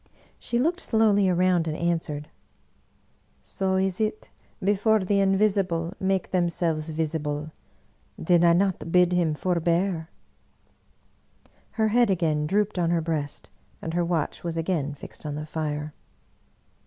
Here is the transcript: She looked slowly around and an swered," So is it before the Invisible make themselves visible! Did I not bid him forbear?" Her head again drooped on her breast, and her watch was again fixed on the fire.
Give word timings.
She 0.39 0.57
looked 0.57 0.79
slowly 0.79 1.29
around 1.29 1.67
and 1.67 1.77
an 1.77 1.99
swered," 1.99 2.25
So 3.53 3.75
is 3.75 4.01
it 4.01 4.31
before 4.59 4.97
the 5.01 5.19
Invisible 5.19 5.93
make 5.99 6.31
themselves 6.31 6.89
visible! 6.89 7.51
Did 8.19 8.43
I 8.43 8.53
not 8.53 8.91
bid 8.91 9.13
him 9.13 9.35
forbear?" 9.35 10.09
Her 11.73 11.89
head 11.89 12.09
again 12.09 12.47
drooped 12.47 12.79
on 12.79 12.89
her 12.89 13.01
breast, 13.01 13.51
and 13.79 13.93
her 13.93 14.03
watch 14.03 14.43
was 14.43 14.57
again 14.57 14.95
fixed 14.95 15.23
on 15.23 15.35
the 15.35 15.45
fire. 15.45 15.93